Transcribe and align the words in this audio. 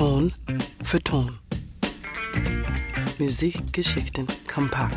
Ton 0.00 0.32
für 0.82 0.98
Ton. 1.04 1.38
Musikgeschichten 3.18 4.26
kompakt. 4.50 4.96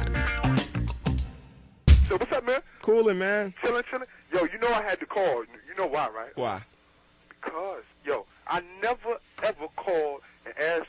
So 2.08 2.18
what's 2.18 2.32
up, 2.32 2.46
man? 2.46 2.62
Coolin', 2.82 3.18
man. 3.18 3.54
Chillin', 3.62 3.84
chillin'. 3.84 4.08
Yo, 4.32 4.46
you 4.46 4.58
know 4.60 4.70
I 4.70 4.82
had 4.82 5.02
to 5.02 5.06
call. 5.06 5.44
You 5.68 5.76
know 5.78 5.88
why, 5.88 6.08
right? 6.08 6.32
Why? 6.36 6.62
Because, 7.28 7.84
yo, 8.06 8.26
I 8.48 8.62
never 8.82 9.20
ever 9.44 9.68
called 9.76 10.22
and 10.46 10.58
asked 10.58 10.88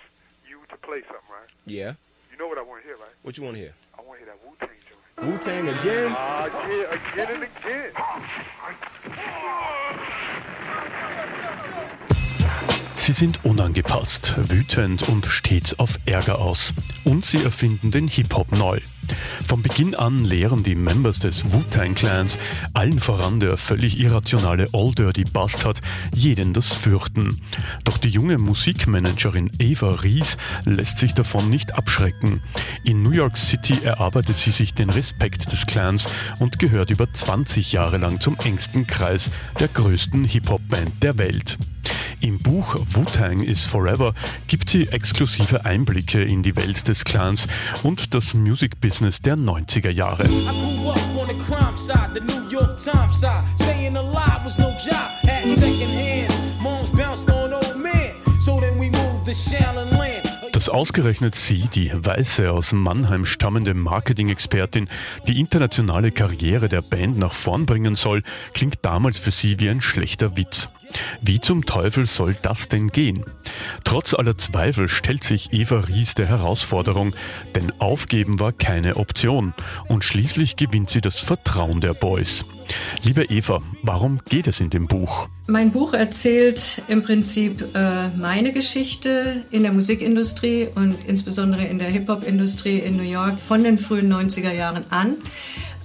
you 0.48 0.60
to 0.70 0.76
play 0.76 1.02
something, 1.08 1.28
right? 1.28 1.50
Yeah. 1.66 1.94
You 2.30 2.38
know 2.38 2.46
what 2.46 2.58
I 2.58 2.62
want 2.62 2.82
to 2.82 2.86
hear, 2.86 2.96
right? 2.98 3.16
What 3.22 3.36
you 3.36 3.42
want 3.42 3.56
to 3.56 3.62
hear? 3.62 3.74
I 3.98 4.02
want 4.02 4.20
to 4.20 4.26
hear 4.26 4.32
that 4.32 4.38
Wu 4.46 4.54
Tang 4.60 4.78
joint. 4.88 5.26
Wu 5.26 5.38
Tang 5.44 5.68
again? 5.76 6.14
Ah, 6.16 6.68
yeah, 6.68 6.94
again 6.94 7.34
and 7.34 7.42
again. 7.42 7.90
Sie 13.04 13.12
sind 13.12 13.44
unangepasst, 13.44 14.34
wütend 14.48 15.06
und 15.06 15.26
stets 15.26 15.78
auf 15.78 16.00
Ärger 16.06 16.38
aus. 16.38 16.72
Und 17.04 17.26
sie 17.26 17.44
erfinden 17.44 17.90
den 17.90 18.08
Hip-Hop 18.08 18.50
neu. 18.56 18.80
Von 19.44 19.60
Beginn 19.60 19.94
an 19.94 20.20
lehren 20.20 20.62
die 20.62 20.74
Members 20.74 21.18
des 21.18 21.52
Wu-Tang 21.52 21.94
Clans, 21.94 22.38
allen 22.72 22.98
voran 22.98 23.40
der 23.40 23.58
völlig 23.58 24.00
irrationale 24.00 24.68
All 24.72 24.94
Dirty 24.94 25.24
Bastard, 25.24 25.82
jeden 26.14 26.54
das 26.54 26.72
Fürchten. 26.72 27.42
Doch 27.84 27.98
die 27.98 28.08
junge 28.08 28.38
Musikmanagerin 28.38 29.50
Eva 29.58 29.96
Ries 29.96 30.38
lässt 30.64 30.96
sich 30.96 31.12
davon 31.12 31.50
nicht 31.50 31.74
abschrecken. 31.74 32.40
In 32.84 33.02
New 33.02 33.10
York 33.10 33.36
City 33.36 33.84
erarbeitet 33.84 34.38
sie 34.38 34.50
sich 34.50 34.72
den 34.72 34.88
Respekt 34.88 35.52
des 35.52 35.66
Clans 35.66 36.08
und 36.38 36.58
gehört 36.58 36.88
über 36.88 37.12
20 37.12 37.70
Jahre 37.70 37.98
lang 37.98 38.20
zum 38.20 38.38
engsten 38.38 38.86
Kreis 38.86 39.30
der 39.60 39.68
größten 39.68 40.24
Hip-Hop-Band 40.24 41.02
der 41.02 41.18
Welt. 41.18 41.58
Im 42.24 42.38
Buch 42.38 42.76
Wu-Tang 42.76 43.42
is 43.42 43.66
Forever 43.66 44.14
gibt 44.46 44.70
sie 44.70 44.88
exklusive 44.88 45.66
Einblicke 45.66 46.22
in 46.22 46.42
die 46.42 46.56
Welt 46.56 46.88
des 46.88 47.04
Clans 47.04 47.46
und 47.82 48.14
das 48.14 48.32
Music-Business 48.32 49.20
der 49.20 49.36
90er 49.36 49.90
Jahre. 49.90 50.24
Dass 60.52 60.68
ausgerechnet 60.70 61.34
sie, 61.34 61.68
die 61.74 61.92
weiße 61.92 62.50
aus 62.50 62.72
Mannheim 62.72 63.26
stammende 63.26 63.74
Marketing-Expertin, 63.74 64.88
die 65.26 65.38
internationale 65.38 66.10
Karriere 66.10 66.70
der 66.70 66.80
Band 66.80 67.18
nach 67.18 67.34
vorn 67.34 67.66
bringen 67.66 67.96
soll, 67.96 68.22
klingt 68.54 68.78
damals 68.80 69.18
für 69.18 69.30
sie 69.30 69.60
wie 69.60 69.68
ein 69.68 69.82
schlechter 69.82 70.38
Witz. 70.38 70.70
Wie 71.20 71.40
zum 71.40 71.66
Teufel 71.66 72.06
soll 72.06 72.36
das 72.40 72.68
denn 72.68 72.88
gehen? 72.88 73.24
Trotz 73.84 74.14
aller 74.14 74.38
Zweifel 74.38 74.88
stellt 74.88 75.24
sich 75.24 75.52
Eva 75.52 75.80
Ries 75.80 76.14
der 76.14 76.26
Herausforderung, 76.26 77.14
denn 77.54 77.72
aufgeben 77.80 78.40
war 78.40 78.52
keine 78.52 78.96
Option 78.96 79.54
und 79.88 80.04
schließlich 80.04 80.56
gewinnt 80.56 80.90
sie 80.90 81.00
das 81.00 81.20
Vertrauen 81.20 81.80
der 81.80 81.94
Boys. 81.94 82.44
Liebe 83.02 83.24
Eva, 83.24 83.62
warum 83.82 84.20
geht 84.28 84.46
es 84.46 84.60
in 84.60 84.70
dem 84.70 84.86
Buch? 84.86 85.28
Mein 85.46 85.70
Buch 85.70 85.92
erzählt 85.92 86.82
im 86.88 87.02
Prinzip 87.02 87.62
äh, 87.74 88.08
meine 88.16 88.52
Geschichte 88.52 89.44
in 89.50 89.62
der 89.62 89.72
Musikindustrie 89.72 90.68
und 90.74 91.04
insbesondere 91.04 91.64
in 91.64 91.78
der 91.78 91.88
Hip-Hop-Industrie 91.88 92.78
in 92.78 92.96
New 92.96 93.02
York 93.02 93.38
von 93.38 93.62
den 93.62 93.78
frühen 93.78 94.10
90er 94.10 94.52
Jahren 94.52 94.84
an 94.90 95.16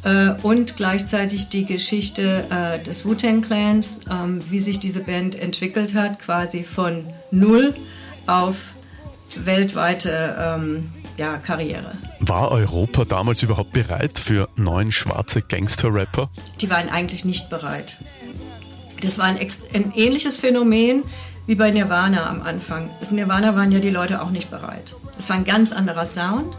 äh, 0.04 0.32
und 0.44 0.78
gleichzeitig 0.78 1.50
die 1.50 1.66
Geschichte 1.66 2.46
äh, 2.50 2.82
des 2.82 3.06
Wu-Tang 3.06 3.42
Clans, 3.42 4.02
ähm, 4.10 4.42
wie 4.50 4.60
sich 4.60 4.80
diese 4.80 5.02
Band 5.02 5.36
entwickelt 5.40 5.94
hat, 5.96 6.20
quasi 6.20 6.64
von 6.64 7.04
null 7.32 7.76
auf 8.28 8.74
weltweite 9.36 10.36
ähm, 10.40 10.92
ja, 11.18 11.38
Karriere. 11.38 11.94
War 12.20 12.52
Europa 12.52 13.06
damals 13.06 13.44
überhaupt 13.44 13.74
bereit 13.74 14.20
für 14.20 14.50
neun 14.56 14.92
schwarze 14.92 15.42
Gangster-Rapper? 15.42 16.30
Die 16.62 16.70
waren 16.70 16.90
eigentlich 16.90 17.26
nicht 17.26 17.50
bereit. 17.50 17.98
Das 19.02 19.18
war 19.18 19.26
ein, 19.26 19.38
ein 19.38 19.94
ähnliches 19.96 20.38
Phänomen 20.38 21.04
wie 21.46 21.56
bei 21.56 21.72
Nirvana 21.72 22.30
am 22.30 22.42
Anfang. 22.42 22.90
Das 23.00 23.12
Nirvana 23.12 23.56
waren 23.56 23.72
ja 23.72 23.80
die 23.80 23.90
Leute 23.90 24.22
auch 24.22 24.32
nicht 24.32 24.50
bereit. 24.50 24.96
Es 25.18 25.30
war 25.30 25.36
ein 25.36 25.46
ganz 25.46 25.72
anderer 25.72 26.06
Sound. 26.06 26.58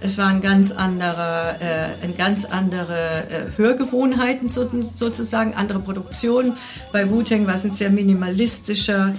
Es 0.00 0.18
waren 0.18 0.40
ganz 0.40 0.72
andere, 0.72 1.56
äh, 1.60 2.08
ganz 2.16 2.44
andere 2.44 3.24
äh, 3.30 3.56
Hörgewohnheiten 3.56 4.48
so, 4.48 4.68
sozusagen, 4.68 5.54
andere 5.54 5.80
Produktionen. 5.80 6.54
Bei 6.92 7.10
Wu-Tang 7.10 7.46
war 7.46 7.54
es 7.54 7.64
ein 7.64 7.70
sehr 7.70 7.90
minimalistischer, 7.90 9.14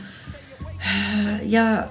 äh, 1.41 1.47
ja, 1.47 1.89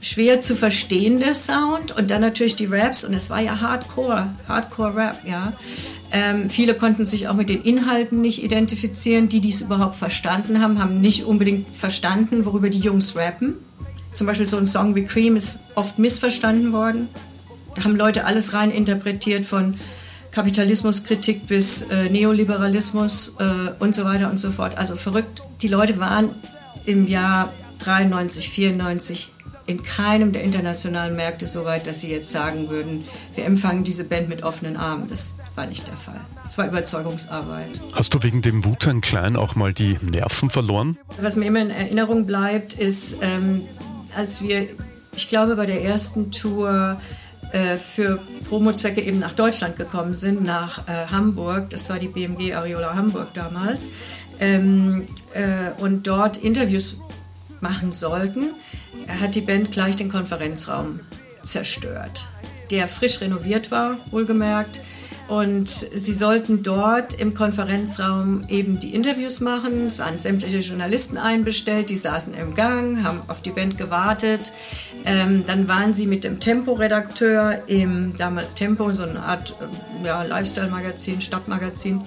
schwer 0.00 0.40
zu 0.40 0.54
verstehen 0.54 1.18
der 1.18 1.34
Sound 1.34 1.96
und 1.96 2.10
dann 2.10 2.20
natürlich 2.20 2.54
die 2.54 2.66
Raps 2.66 3.04
und 3.04 3.14
es 3.14 3.30
war 3.30 3.40
ja 3.40 3.60
Hardcore, 3.60 4.28
Hardcore-Rap, 4.46 5.20
ja. 5.26 5.54
Ähm, 6.10 6.48
viele 6.48 6.74
konnten 6.74 7.04
sich 7.04 7.28
auch 7.28 7.34
mit 7.34 7.50
den 7.50 7.62
Inhalten 7.62 8.20
nicht 8.20 8.42
identifizieren. 8.42 9.28
Die, 9.28 9.40
die 9.40 9.50
es 9.50 9.60
überhaupt 9.60 9.94
verstanden 9.94 10.62
haben, 10.62 10.80
haben 10.80 11.00
nicht 11.00 11.24
unbedingt 11.24 11.74
verstanden, 11.74 12.46
worüber 12.46 12.70
die 12.70 12.78
Jungs 12.78 13.14
rappen. 13.14 13.56
Zum 14.12 14.26
Beispiel 14.26 14.46
so 14.46 14.56
ein 14.56 14.66
Song 14.66 14.94
wie 14.94 15.04
Cream 15.04 15.36
ist 15.36 15.60
oft 15.74 15.98
missverstanden 15.98 16.72
worden. 16.72 17.08
Haben 17.82 17.96
Leute 17.96 18.24
alles 18.24 18.52
rein 18.52 18.70
interpretiert 18.70 19.44
von 19.44 19.74
Kapitalismuskritik 20.30 21.46
bis 21.46 21.82
äh, 21.82 22.10
Neoliberalismus 22.10 23.36
äh, 23.38 23.72
und 23.78 23.94
so 23.94 24.04
weiter 24.04 24.30
und 24.30 24.38
so 24.38 24.50
fort. 24.50 24.76
Also 24.76 24.96
verrückt. 24.96 25.42
Die 25.62 25.68
Leute 25.68 25.98
waren 25.98 26.30
im 26.84 27.06
Jahr 27.06 27.52
93, 27.78 28.50
94 28.50 29.32
in 29.68 29.82
keinem 29.82 30.32
der 30.32 30.42
internationalen 30.44 31.14
Märkte 31.14 31.46
so 31.46 31.66
weit, 31.66 31.86
dass 31.86 32.00
sie 32.00 32.10
jetzt 32.10 32.30
sagen 32.30 32.70
würden, 32.70 33.04
wir 33.34 33.44
empfangen 33.44 33.84
diese 33.84 34.04
Band 34.04 34.30
mit 34.30 34.42
offenen 34.42 34.78
Armen. 34.78 35.06
Das 35.08 35.36
war 35.56 35.66
nicht 35.66 35.86
der 35.86 35.96
Fall. 35.96 36.20
Es 36.46 36.56
war 36.56 36.66
Überzeugungsarbeit. 36.66 37.82
Hast 37.92 38.14
du 38.14 38.22
wegen 38.22 38.40
dem 38.40 38.64
Wu-Tang 38.64 39.02
Clan 39.02 39.36
auch 39.36 39.56
mal 39.56 39.74
die 39.74 39.98
Nerven 40.00 40.48
verloren? 40.48 40.96
Was 41.20 41.36
mir 41.36 41.44
immer 41.44 41.60
in 41.60 41.70
Erinnerung 41.70 42.24
bleibt, 42.24 42.72
ist, 42.72 43.18
ähm, 43.20 43.66
als 44.16 44.40
wir, 44.42 44.66
ich 45.14 45.28
glaube, 45.28 45.56
bei 45.56 45.66
der 45.66 45.84
ersten 45.84 46.30
Tour 46.32 46.98
für 47.78 48.18
Promozwecke 48.48 49.00
eben 49.00 49.18
nach 49.18 49.32
Deutschland 49.32 49.76
gekommen 49.76 50.14
sind, 50.14 50.44
nach 50.44 50.86
äh, 50.86 51.06
Hamburg, 51.10 51.70
das 51.70 51.88
war 51.88 51.98
die 51.98 52.08
BMG 52.08 52.54
Ariola 52.54 52.94
Hamburg 52.94 53.32
damals, 53.34 53.88
ähm, 54.40 55.08
äh, 55.32 55.70
und 55.80 56.06
dort 56.06 56.36
Interviews 56.36 56.98
machen 57.60 57.92
sollten, 57.92 58.50
hat 59.20 59.34
die 59.34 59.40
Band 59.40 59.72
gleich 59.72 59.96
den 59.96 60.10
Konferenzraum 60.10 61.00
zerstört, 61.42 62.28
der 62.70 62.88
frisch 62.88 63.20
renoviert 63.20 63.70
war, 63.70 63.98
wohlgemerkt. 64.10 64.80
Und 65.28 65.68
sie 65.68 66.14
sollten 66.14 66.62
dort 66.62 67.12
im 67.12 67.34
Konferenzraum 67.34 68.44
eben 68.48 68.80
die 68.80 68.94
Interviews 68.94 69.40
machen. 69.40 69.86
Es 69.86 69.98
waren 69.98 70.16
sämtliche 70.16 70.58
Journalisten 70.60 71.18
einbestellt, 71.18 71.90
die 71.90 71.96
saßen 71.96 72.32
im 72.32 72.54
Gang, 72.54 73.04
haben 73.04 73.20
auf 73.28 73.42
die 73.42 73.50
Band 73.50 73.76
gewartet. 73.76 74.52
Ähm, 75.04 75.44
dann 75.46 75.68
waren 75.68 75.92
sie 75.92 76.06
mit 76.06 76.24
dem 76.24 76.40
Tempo-Redakteur 76.40 77.64
im 77.66 78.16
damals 78.16 78.54
Tempo, 78.54 78.90
so 78.92 79.02
eine 79.02 79.20
Art 79.20 79.54
ähm, 79.60 80.04
ja, 80.06 80.22
Lifestyle-Magazin, 80.22 81.20
Stadtmagazin, 81.20 82.00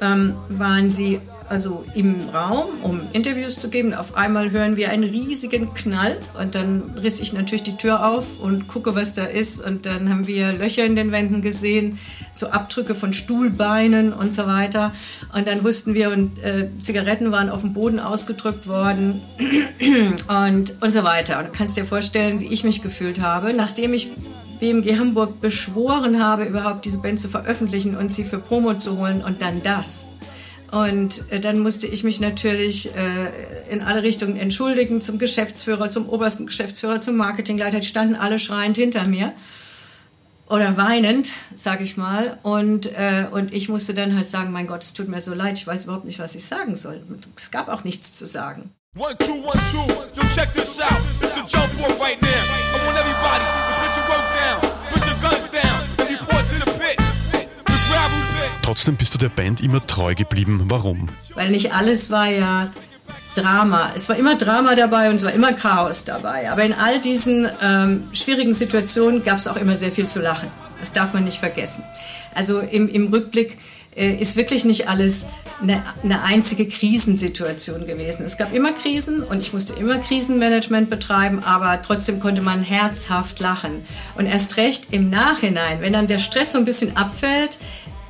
ähm, 0.00 0.34
waren 0.48 0.90
sie 0.90 1.20
also 1.48 1.84
im 1.94 2.28
Raum, 2.32 2.66
um 2.82 3.02
Interviews 3.12 3.58
zu 3.58 3.70
geben. 3.70 3.94
Auf 3.94 4.16
einmal 4.16 4.50
hören 4.50 4.76
wir 4.76 4.90
einen 4.90 5.04
riesigen 5.04 5.74
Knall 5.74 6.16
und 6.40 6.54
dann 6.54 6.94
riss 7.02 7.20
ich 7.20 7.32
natürlich 7.32 7.62
die 7.62 7.76
Tür 7.76 8.06
auf 8.06 8.38
und 8.40 8.68
gucke, 8.68 8.94
was 8.94 9.14
da 9.14 9.24
ist. 9.24 9.64
Und 9.64 9.86
dann 9.86 10.08
haben 10.08 10.26
wir 10.26 10.52
Löcher 10.52 10.84
in 10.84 10.96
den 10.96 11.12
Wänden 11.12 11.42
gesehen, 11.42 11.98
so 12.32 12.48
Abdrücke 12.48 12.94
von 12.94 13.12
Stuhlbeinen 13.12 14.12
und 14.12 14.32
so 14.32 14.46
weiter. 14.46 14.92
Und 15.34 15.46
dann 15.46 15.64
wussten 15.64 15.94
wir, 15.94 16.10
und 16.10 16.38
äh, 16.42 16.68
Zigaretten 16.80 17.32
waren 17.32 17.48
auf 17.48 17.60
dem 17.60 17.72
Boden 17.72 18.00
ausgedrückt 18.00 18.66
worden 18.66 19.22
und, 20.28 20.74
und 20.80 20.92
so 20.92 21.04
weiter. 21.04 21.38
Und 21.38 21.46
du 21.46 21.52
kannst 21.52 21.76
dir 21.76 21.84
vorstellen, 21.84 22.40
wie 22.40 22.46
ich 22.46 22.64
mich 22.64 22.82
gefühlt 22.82 23.20
habe, 23.20 23.52
nachdem 23.52 23.94
ich 23.94 24.10
BMG 24.62 24.96
Hamburg 24.96 25.40
beschworen 25.40 26.22
habe, 26.22 26.44
überhaupt 26.44 26.84
diese 26.84 26.98
Band 26.98 27.18
zu 27.18 27.28
veröffentlichen 27.28 27.96
und 27.96 28.12
sie 28.12 28.22
für 28.22 28.38
Promo 28.38 28.74
zu 28.74 28.96
holen 28.96 29.20
und 29.20 29.42
dann 29.42 29.60
das. 29.60 30.06
Und 30.72 31.30
äh, 31.30 31.38
dann 31.38 31.58
musste 31.58 31.86
ich 31.86 32.02
mich 32.02 32.18
natürlich 32.18 32.94
äh, 32.96 33.70
in 33.70 33.82
alle 33.82 34.02
Richtungen 34.02 34.38
entschuldigen, 34.38 35.02
zum 35.02 35.18
Geschäftsführer, 35.18 35.90
zum 35.90 36.08
obersten 36.08 36.46
Geschäftsführer, 36.46 36.98
zum 36.98 37.16
Marketingleiter. 37.16 37.80
Die 37.80 37.86
standen 37.86 38.14
alle 38.14 38.38
schreiend 38.38 38.78
hinter 38.78 39.06
mir. 39.06 39.34
Oder 40.48 40.78
weinend, 40.78 41.32
sag 41.54 41.82
ich 41.82 41.98
mal. 41.98 42.38
Und, 42.42 42.86
äh, 42.86 43.26
und 43.30 43.52
ich 43.52 43.68
musste 43.68 43.92
dann 43.92 44.16
halt 44.16 44.26
sagen, 44.26 44.50
mein 44.50 44.66
Gott, 44.66 44.82
es 44.82 44.94
tut 44.94 45.08
mir 45.08 45.20
so 45.20 45.34
leid, 45.34 45.58
ich 45.58 45.66
weiß 45.66 45.84
überhaupt 45.84 46.06
nicht, 46.06 46.18
was 46.18 46.34
ich 46.34 46.44
sagen 46.44 46.74
soll. 46.74 47.02
Es 47.36 47.50
gab 47.50 47.68
auch 47.68 47.84
nichts 47.84 48.14
zu 48.14 48.26
sagen. 48.26 48.72
One, 48.96 49.16
two, 49.18 49.42
one, 49.44 49.60
two. 49.70 49.92
Yo, 50.14 50.22
check 50.34 50.52
this 50.54 50.80
out. 50.80 50.90
It's 51.20 51.30
the 51.30 51.42
jump 51.46 52.00
right 52.00 52.20
now. 52.20 52.28
I 52.28 52.86
want 52.86 52.98
everybody 52.98 53.71
Trotzdem 58.72 58.96
bist 58.96 59.12
du 59.12 59.18
der 59.18 59.28
Band 59.28 59.60
immer 59.60 59.86
treu 59.86 60.14
geblieben. 60.14 60.64
Warum? 60.68 61.10
Weil 61.34 61.50
nicht 61.50 61.74
alles 61.74 62.10
war 62.10 62.30
ja 62.30 62.72
Drama. 63.34 63.92
Es 63.94 64.08
war 64.08 64.16
immer 64.16 64.34
Drama 64.36 64.74
dabei 64.74 65.10
und 65.10 65.16
es 65.16 65.24
war 65.24 65.32
immer 65.32 65.52
Chaos 65.52 66.04
dabei. 66.04 66.50
Aber 66.50 66.64
in 66.64 66.72
all 66.72 66.98
diesen 66.98 67.46
ähm, 67.60 68.08
schwierigen 68.14 68.54
Situationen 68.54 69.22
gab 69.22 69.36
es 69.36 69.46
auch 69.46 69.56
immer 69.56 69.76
sehr 69.76 69.92
viel 69.92 70.06
zu 70.06 70.22
lachen. 70.22 70.48
Das 70.80 70.94
darf 70.94 71.12
man 71.12 71.24
nicht 71.24 71.36
vergessen. 71.36 71.84
Also 72.34 72.60
im, 72.60 72.88
im 72.88 73.08
Rückblick 73.08 73.58
äh, 73.94 74.14
ist 74.14 74.36
wirklich 74.36 74.64
nicht 74.64 74.88
alles 74.88 75.26
eine, 75.60 75.82
eine, 76.02 76.22
einzige 76.22 76.66
Krisensituation 76.66 77.86
gewesen. 77.86 78.24
Es 78.24 78.38
gab 78.38 78.54
immer 78.54 78.72
Krisen 78.72 79.22
und 79.22 79.42
ich 79.42 79.52
musste 79.52 79.74
immer 79.74 79.98
Krisenmanagement 79.98 80.88
betreiben, 80.88 81.44
aber 81.44 81.82
trotzdem 81.82 82.20
konnte 82.20 82.40
man 82.40 82.62
herzhaft 82.62 83.38
lachen. 83.38 83.84
Und 84.16 84.24
erst 84.24 84.56
recht 84.56 84.88
im 84.92 85.10
Nachhinein, 85.10 85.82
wenn 85.82 85.92
dann 85.92 86.06
der 86.06 86.18
Stress 86.18 86.52
so 86.52 86.58
ein 86.58 86.64
bisschen 86.64 86.96
abfällt, 86.96 87.58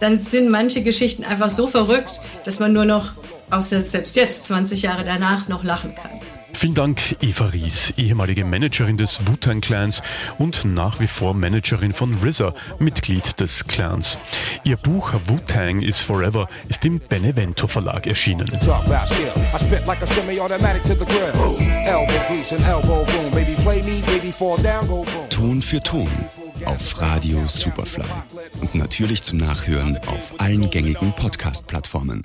dann 0.02 0.18
sind 0.18 0.50
manche 0.50 0.82
Geschichten 0.82 1.22
einfach 1.22 1.48
so 1.48 1.68
verrückt, 1.68 2.20
dass 2.44 2.58
man 2.58 2.72
nur 2.72 2.84
noch, 2.84 3.12
auch 3.50 3.60
selbst 3.60 4.16
jetzt, 4.16 4.46
20 4.46 4.82
Jahre 4.82 5.04
danach, 5.04 5.46
noch 5.46 5.62
lachen 5.62 5.94
kann. 5.94 6.10
Vielen 6.54 6.74
Dank, 6.74 7.16
Eva 7.22 7.46
Ries, 7.46 7.94
ehemalige 7.96 8.44
Managerin 8.44 8.98
des 8.98 9.26
Wu-Tang 9.26 9.60
Clans 9.60 10.02
und 10.38 10.64
nach 10.64 11.00
wie 11.00 11.06
vor 11.06 11.34
Managerin 11.34 11.92
von 11.92 12.18
RZA, 12.22 12.54
Mitglied 12.78 13.40
des 13.40 13.66
Clans. 13.66 14.18
Ihr 14.64 14.76
Buch 14.76 15.14
Wu-Tang 15.26 15.80
is 15.80 16.02
Forever 16.02 16.48
ist 16.68 16.84
im 16.84 17.00
Benevento 17.00 17.66
Verlag 17.66 18.06
erschienen. 18.06 18.46
Ton 25.30 25.62
für 25.62 25.80
Ton 25.80 26.08
auf 26.66 27.00
Radio 27.00 27.46
Superfly 27.46 28.04
und 28.60 28.74
natürlich 28.74 29.22
zum 29.22 29.38
Nachhören 29.38 29.98
auf 30.06 30.40
allen 30.40 30.70
gängigen 30.70 31.12
Podcast-Plattformen. 31.12 32.22